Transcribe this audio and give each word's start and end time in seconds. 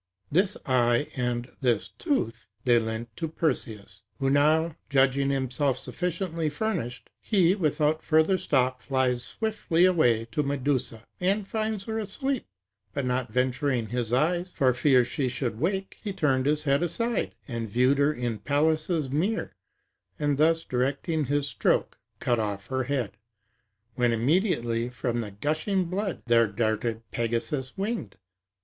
This 0.31 0.57
eye 0.65 1.09
and 1.15 1.47
this 1.61 1.89
tooth 1.89 2.47
they 2.65 2.79
lent 2.79 3.15
to 3.17 3.27
Perseus, 3.27 4.01
who 4.17 4.31
now 4.31 4.75
judging 4.89 5.29
himself 5.29 5.77
sufficiently 5.77 6.49
furnished, 6.49 7.07
he, 7.19 7.53
without 7.53 8.01
further 8.01 8.39
stop, 8.39 8.81
flies 8.81 9.23
swiftly 9.23 9.85
away 9.85 10.25
to 10.31 10.41
Medusa, 10.41 11.03
and 11.19 11.47
finds 11.47 11.83
her 11.83 11.99
asleep. 11.99 12.47
But 12.95 13.05
not 13.05 13.31
venturing 13.31 13.89
his 13.89 14.11
eyes, 14.11 14.51
for 14.51 14.73
fear 14.73 15.05
she 15.05 15.29
should 15.29 15.59
wake, 15.59 15.99
he 16.03 16.11
turned 16.13 16.47
his 16.47 16.63
head 16.63 16.81
aside, 16.81 17.35
and 17.47 17.69
viewed 17.69 17.99
her 17.99 18.11
in 18.11 18.39
Pallas's 18.39 19.11
mirror, 19.11 19.51
and 20.17 20.39
thus 20.39 20.63
directing 20.63 21.25
his 21.25 21.47
stroke, 21.47 21.99
cut 22.19 22.39
off 22.39 22.65
her 22.65 22.85
head; 22.85 23.11
when 23.93 24.11
immediately, 24.13 24.89
from 24.89 25.21
the 25.21 25.29
gushing 25.29 25.85
blood, 25.85 26.23
there 26.25 26.47
darted 26.47 27.03
Pegasus 27.11 27.77
winged. 27.77 28.15